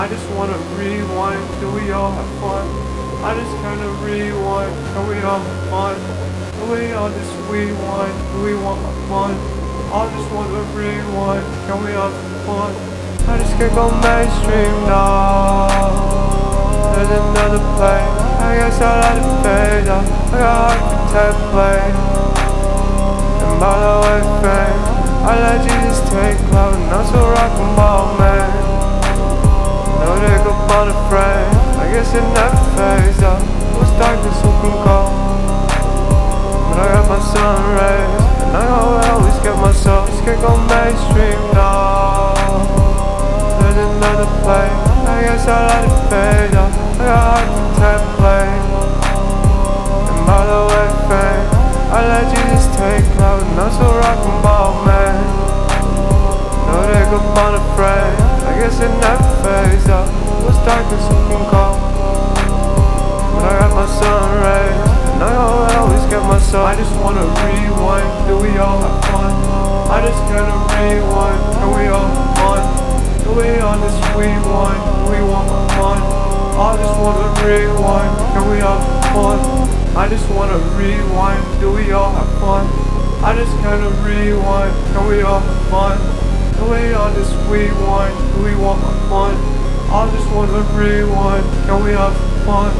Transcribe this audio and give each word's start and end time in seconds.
I 0.00 0.08
just 0.08 0.24
wanna 0.30 0.56
rewind, 0.80 1.44
do 1.60 1.68
we 1.76 1.92
all 1.92 2.10
have 2.10 2.32
fun? 2.40 2.64
I 3.20 3.36
just 3.36 3.52
kinda 3.60 3.84
rewind, 4.00 4.72
can 4.96 5.06
we 5.06 5.20
all 5.20 5.38
have 5.38 5.68
fun? 5.68 5.96
Do 6.56 6.72
we 6.72 6.90
all 6.96 7.10
just 7.10 7.34
rewind, 7.52 8.16
do 8.32 8.40
we 8.40 8.54
want 8.64 8.80
fun? 9.12 9.36
I 9.92 10.08
just 10.16 10.32
wanna 10.32 10.64
rewind, 10.72 11.44
can 11.68 11.84
we 11.84 11.92
all 12.00 12.08
have 12.08 12.46
fun? 12.48 12.72
I 13.28 13.36
just 13.44 13.52
can't 13.58 13.74
go 13.76 13.92
mainstream 14.00 14.72
now. 14.88 15.68
There's 16.96 17.12
another 17.20 17.60
play, 17.76 18.00
I 18.40 18.56
guess 18.56 18.80
I'll 18.80 19.04
let 19.04 19.20
it 19.20 19.28
fade 19.44 19.88
out. 19.92 20.08
I 20.32 20.38
got 20.40 20.56
heart 20.64 20.80
for 20.88 21.00
template. 21.12 21.92
And 23.44 23.60
by 23.60 23.76
the 23.84 23.94
way, 24.00 24.18
fame, 24.40 24.80
I 25.28 25.32
let 25.44 25.60
Jesus 25.60 26.00
take 26.08 26.40
cloud, 26.48 26.72
and 26.72 26.88
I'm 26.88 27.04
so 27.04 27.20
rock 27.36 27.52
and 27.52 27.76
ball, 27.76 28.16
man. 28.18 28.39
The 30.70 30.94
frame, 31.10 31.52
I 31.78 31.90
guess 31.92 32.14
it 32.14 32.22
never 32.22 32.56
fades 32.78 33.22
out. 33.22 33.42
What's 33.76 33.90
darkness 33.98 34.40
who 34.40 34.48
can 34.62 34.72
go? 34.80 35.00
But 36.70 36.78
I 36.78 36.86
got 36.94 37.06
my 37.06 37.18
sun 37.20 37.74
rays, 37.76 38.24
and 38.44 38.56
I 38.56 39.10
always 39.10 39.38
get 39.40 39.56
myself. 39.56 40.08
Just 40.08 40.24
can't 40.24 40.40
go 40.40 40.56
mainstream 40.56 41.38
now. 41.52 42.32
There's 43.60 43.76
another 43.76 44.30
play, 44.40 44.68
I 45.06 45.22
guess 45.22 45.46
I'll 45.46 45.66
let 45.68 45.84
it 45.84 45.94
fade 46.08 46.56
out. 46.56 46.89
What's 60.50 60.66
darkness 60.66 61.06
who 61.06 61.14
can 61.30 61.46
go? 61.46 61.78
But 63.38 63.46
I 63.46 63.54
got 63.62 63.70
my 63.70 63.86
sun 63.86 64.34
rays, 64.42 64.82
and 65.14 65.22
I 65.22 65.78
always 65.78 66.02
get 66.10 66.26
myself. 66.26 66.66
I 66.66 66.74
just 66.74 66.90
wanna 66.98 67.22
rewind, 67.22 68.10
do 68.26 68.34
we 68.34 68.58
all 68.58 68.82
have 68.82 68.98
fun? 69.14 69.30
I 69.94 70.02
just 70.02 70.18
gotta 70.26 70.50
rewind, 70.74 71.38
can 71.54 71.70
we 71.70 71.86
all 71.86 72.02
have 72.02 72.34
fun? 72.34 72.62
Do 73.22 73.30
we 73.38 73.62
all 73.62 73.78
just 73.78 74.02
rewind, 74.18 74.82
do 74.98 75.14
we 75.14 75.22
want 75.22 75.46
fun? 75.78 76.02
I 76.58 76.74
just 76.82 76.98
wanna 76.98 77.30
rewind, 77.46 78.10
can 78.34 78.50
we 78.50 78.58
all 78.58 78.82
have 78.82 79.06
fun? 79.14 79.38
I 79.94 80.08
just 80.10 80.26
wanna 80.34 80.58
rewind, 80.74 81.46
do 81.62 81.70
we 81.70 81.92
all 81.94 82.10
have 82.10 82.26
fun? 82.42 82.66
I 83.22 83.38
just 83.38 83.54
gotta 83.62 83.86
rewind, 84.02 84.74
can 84.90 85.06
we 85.06 85.22
all 85.22 85.38
have 85.38 85.62
fun? 85.70 85.94
Do 86.58 86.74
we 86.74 86.90
all 86.92 87.14
just 87.14 87.38
rewind, 87.46 88.18
do 88.34 88.42
we 88.42 88.56
want 88.58 88.82
fun? 89.06 89.59
I 89.92 90.08
just 90.12 90.30
wanna 90.30 90.62
rewind, 90.78 91.44
can 91.66 91.82
we 91.82 91.90
have 91.90 92.14
fun? 92.46 92.70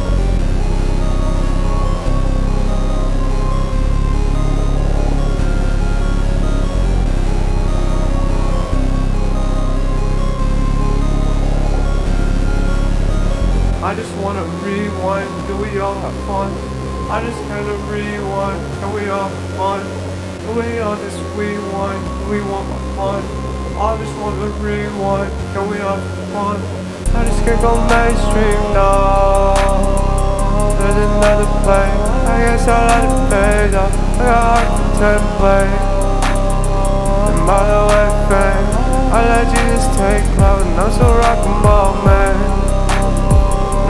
I 13.83 13.95
just 13.97 14.17
wanna 14.19 14.45
rewind, 14.63 15.29
do 15.49 15.57
we 15.57 15.81
all 15.81 15.95
have 15.95 16.15
fun? 16.29 16.53
I 17.11 17.21
just 17.27 17.43
kinda 17.49 17.75
rewind, 17.91 18.61
can 18.79 18.95
we 18.95 19.11
all 19.11 19.29
have 19.29 19.57
fun? 19.59 19.81
Do 20.47 20.61
we 20.61 20.79
all 20.79 20.95
just 20.95 21.19
rewind, 21.35 22.05
do 22.23 22.31
we 22.31 22.41
want 22.43 22.69
fun? 22.95 23.23
I 23.81 23.97
just 23.99 24.17
wanna 24.19 24.47
rewind, 24.63 25.33
can 25.53 25.69
we 25.69 25.81
all 25.81 25.97
have 25.97 26.33
fun? 26.33 26.90
I 27.13 27.25
just 27.27 27.43
can't 27.45 27.61
go 27.61 27.75
mainstream 27.91 28.61
now. 28.73 29.55
There's 30.79 30.99
another 31.11 31.49
play, 31.67 31.91
I 32.31 32.37
guess 32.47 32.69
I'll 32.69 32.87
let 32.87 33.03
it 33.05 33.15
fade 33.31 33.75
out. 33.75 33.93
I 33.93 34.23
got 34.25 34.41
heart 34.47 34.69
for 34.71 34.87
template. 35.03 35.75
And 37.31 37.43
by 37.47 37.63
the 37.67 37.83
way, 37.91 38.07
fame, 38.31 38.67
I 39.11 39.21
let 39.27 39.47
Jesus 39.51 39.87
take 39.99 40.25
cloud, 40.39 40.63
and 40.63 40.79
I'm 40.79 40.93
so 40.93 41.07
rock 41.11 41.41
and 41.47 41.59
ball, 41.63 41.95
man. 42.07 42.37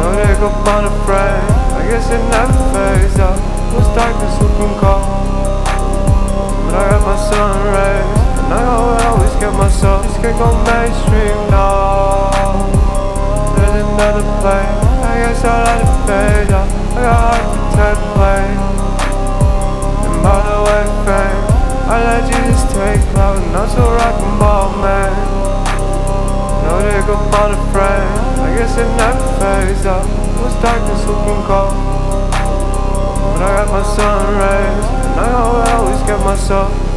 No 0.00 0.08
up 0.46 0.66
on 0.72 0.84
a 0.88 0.94
frame, 1.04 1.44
I 1.76 1.84
guess 1.88 2.08
it 2.08 2.22
never 2.32 2.56
fades 2.72 3.18
out. 3.20 3.38
What's 3.74 3.88
darkness 3.94 4.34
who 4.40 4.48
can 4.56 4.72
go? 4.80 4.96
But 6.64 6.74
I 6.74 6.88
got 6.88 7.02
my 7.04 7.16
sun 7.28 7.52
rays, 7.68 8.20
and 8.40 8.54
I 8.54 9.04
always 9.04 9.34
get 9.36 9.52
myself. 9.52 10.06
Just 10.06 10.20
can't 10.22 10.38
go 10.38 10.48
mainstream 10.64 11.50
now. 11.50 11.69
It 16.10 16.12
fade 16.12 16.50
out. 16.50 16.66
I 16.66 17.02
got 17.06 17.14
heart 17.22 17.38
for. 17.46 18.34
And 20.10 20.22
by 20.26 20.42
the 20.42 20.58
way, 20.66 20.82
fame, 21.06 21.42
I 21.86 22.02
let 22.02 22.22
Jesus 22.26 22.62
take 22.74 22.98
cloud, 23.14 23.38
and 23.38 23.54
I'm 23.54 23.68
so 23.70 23.86
rock 23.94 24.18
and 24.18 24.38
ball, 24.38 24.74
man. 24.82 25.14
No 26.66 26.82
dig 26.82 27.06
up 27.06 27.30
on 27.38 27.52
the 27.54 27.62
frame, 27.70 28.10
I 28.42 28.58
guess 28.58 28.74
it 28.76 28.90
never 28.98 29.22
fades 29.38 29.86
out. 29.86 30.06
What's 30.42 30.58
darkness 30.58 31.04
who 31.06 31.14
can 31.14 31.46
go? 31.46 31.70
But 33.30 33.42
I 33.46 33.50
got 33.62 33.68
my 33.70 33.82
sun 33.82 34.34
rays, 34.34 34.86
and 35.14 35.20
I 35.20 35.72
always 35.78 36.02
get 36.02 36.18
myself. 36.24 36.89